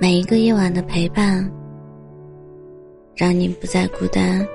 [0.00, 1.44] 每一个夜晚的陪伴，
[3.16, 4.46] 让你不再孤单。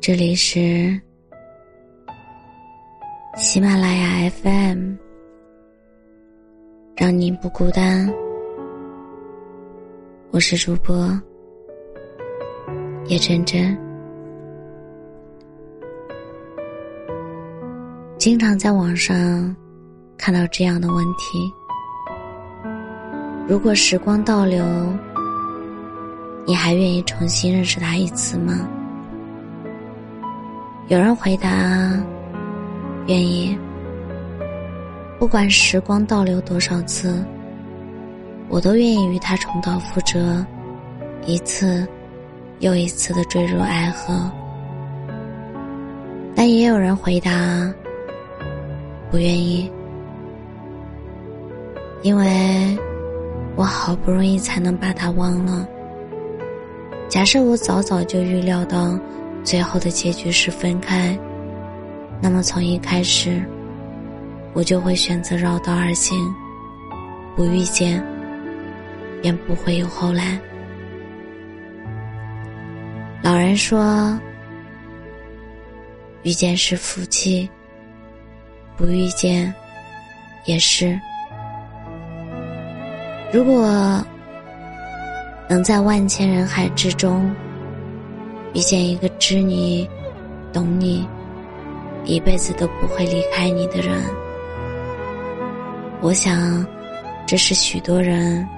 [0.00, 0.98] 这里是
[3.36, 4.94] 喜马拉雅 FM，
[6.96, 8.10] 让你不孤单。
[10.30, 10.96] 我是主播
[13.08, 13.76] 叶真真，
[18.16, 19.54] 经常在网上
[20.16, 21.52] 看到这样的问题。
[23.48, 24.62] 如果时光倒流，
[26.46, 28.68] 你还愿意重新认识他一次吗？
[30.88, 31.48] 有人回答：
[33.06, 33.58] 愿意。
[35.18, 37.24] 不管时光倒流多少次，
[38.50, 40.44] 我都愿意与他重蹈覆辙，
[41.24, 41.88] 一次
[42.58, 44.30] 又一次的坠入爱河。
[46.36, 47.72] 但也有人回答：
[49.10, 49.72] 不愿意，
[52.02, 52.78] 因为。
[53.56, 55.66] 我好不容易才能把他忘了。
[57.08, 58.98] 假设我早早就预料到，
[59.42, 61.18] 最后的结局是分开，
[62.20, 63.42] 那么从一开始，
[64.52, 66.16] 我就会选择绕道而行，
[67.34, 68.04] 不遇见，
[69.22, 70.38] 便不会有后来。
[73.22, 74.18] 老人说
[76.22, 77.48] ：“遇见是福气，
[78.76, 79.52] 不遇见，
[80.44, 80.98] 也是。”
[83.30, 84.02] 如果
[85.48, 87.30] 能在万千人海之中
[88.54, 89.86] 遇见一个知你、
[90.50, 91.06] 懂你、
[92.04, 94.02] 一辈子都不会离开你的人，
[96.00, 96.64] 我想
[97.26, 98.48] 这是许多人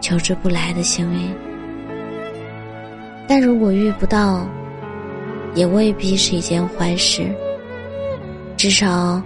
[0.00, 1.30] 求之不来的幸运。
[3.28, 4.46] 但如果遇不到，
[5.54, 7.30] 也未必是一件坏事。
[8.56, 9.22] 至少，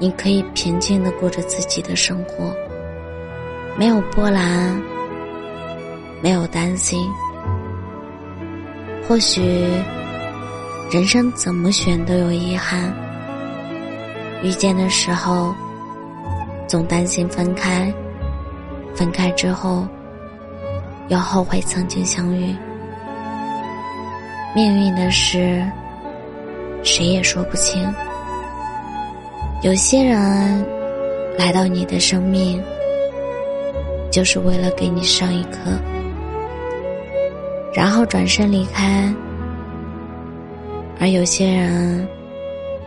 [0.00, 2.52] 你可以平静的过着自己的生活。
[3.76, 4.80] 没有波澜，
[6.22, 7.08] 没有担心。
[9.08, 9.42] 或许
[10.90, 12.92] 人生怎么选都有遗憾。
[14.42, 15.54] 遇见的时候，
[16.68, 17.92] 总担心分开；
[18.94, 19.86] 分开之后，
[21.08, 22.54] 又后悔曾经相遇。
[24.54, 25.64] 命运的事，
[26.82, 27.82] 谁也说不清。
[29.62, 30.64] 有些人
[31.38, 32.62] 来到你的生命。
[34.12, 35.58] 就是为了给你上一课，
[37.74, 39.10] 然后转身离开。
[41.00, 42.06] 而有些人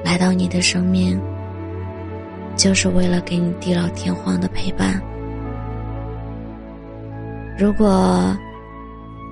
[0.03, 1.19] 来到你的生命，
[2.55, 5.01] 就是为了给你地老天荒的陪伴。
[7.57, 8.37] 如果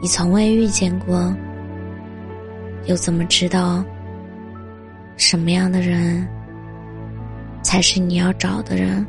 [0.01, 1.31] 你从未遇见过，
[2.85, 3.85] 又怎么知道
[5.15, 6.27] 什么样的人
[7.61, 9.05] 才是你要找的人？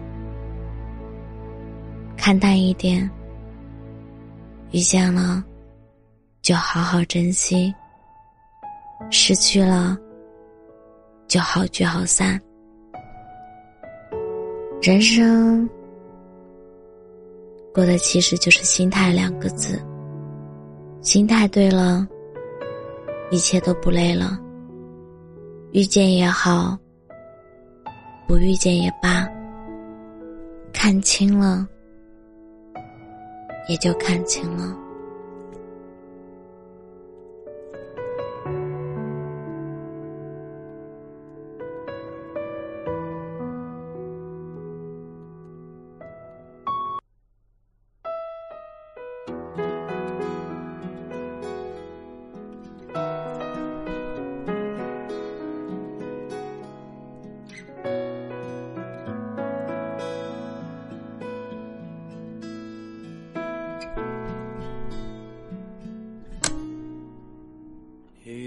[2.24, 2.98] 看淡一点，
[4.70, 5.44] 遇见了
[6.40, 7.70] 就好好珍惜，
[9.10, 9.94] 失去了
[11.28, 12.40] 就好聚好散。
[14.80, 15.68] 人生
[17.74, 19.78] 过的其实就是心态两个字，
[21.02, 22.08] 心态对了，
[23.30, 24.40] 一切都不累了。
[25.72, 26.74] 遇见也好，
[28.26, 29.28] 不遇见也罢，
[30.72, 31.68] 看清了。
[33.68, 34.83] 也就看清了。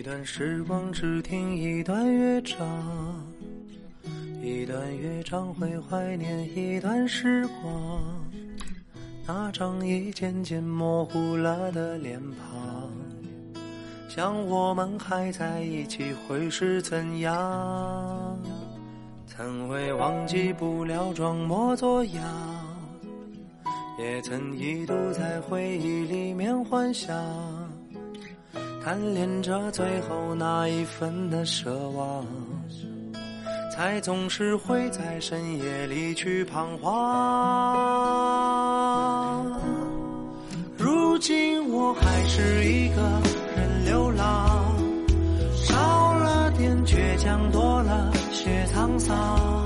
[0.07, 2.56] 段时光只听一段乐章，
[4.41, 8.01] 一段乐章会怀念一段时光。
[9.25, 12.89] 那张已渐渐模糊了的脸庞，
[14.07, 18.39] 想我们还在一起会是怎样？
[19.25, 22.24] 曾会忘记不了装模作样，
[24.00, 27.13] 也曾一度在回忆里面幻想。
[28.88, 32.25] 贪恋着最后那一份的奢望，
[33.69, 36.88] 才总是会在深夜里去彷徨。
[40.78, 43.01] 如今我还是一个
[43.57, 44.74] 人流浪，
[45.54, 49.56] 少了点倔强，多了些沧桑。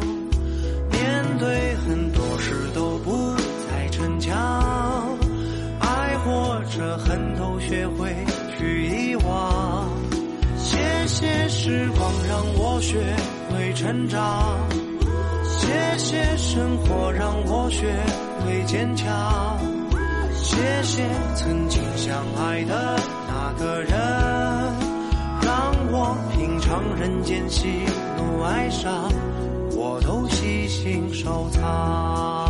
[11.52, 12.98] 时光让我学
[13.50, 14.58] 会成长
[15.44, 17.94] 谢谢生活让我学
[18.40, 19.60] 会坚强
[20.34, 21.04] 谢谢
[21.36, 23.92] 曾经相爱的那个人
[25.42, 27.68] 让我品尝人间喜
[28.16, 29.12] 怒哀伤
[29.76, 32.41] 我都细心收藏。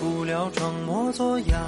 [0.00, 1.58] 不了装模作样，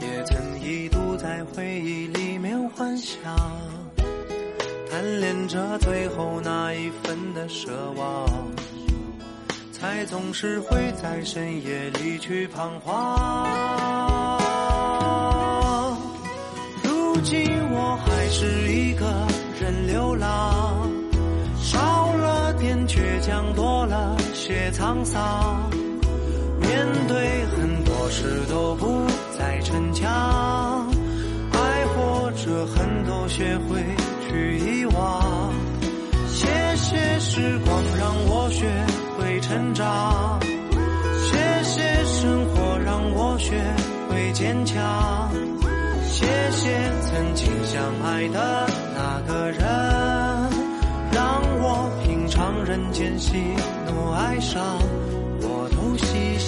[0.00, 3.20] 也曾一度在回忆里面幻想，
[4.90, 8.28] 贪恋着最后那一份的奢望，
[9.72, 14.38] 才总是会在深夜里去彷徨。
[16.82, 19.06] 如今我还是一个
[19.60, 20.88] 人流浪，
[21.60, 25.70] 少了点倔强，多了些沧桑。
[26.70, 29.04] 面对很多事都不
[29.36, 30.88] 再逞强，
[31.52, 33.82] 爱或者恨都学会
[34.28, 35.52] 去遗忘。
[36.28, 36.46] 谢
[36.76, 38.66] 谢时光让我学
[39.18, 40.38] 会成长，
[41.18, 43.60] 谢谢生活让我学
[44.08, 45.28] 会坚强，
[46.04, 46.70] 谢谢
[47.02, 49.60] 曾经相爱的那个人，
[51.10, 53.36] 让我品尝人间喜
[53.86, 54.78] 怒哀伤。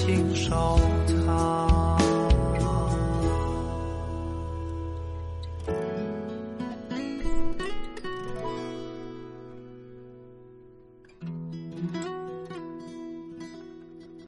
[0.05, 1.62] 请收藏。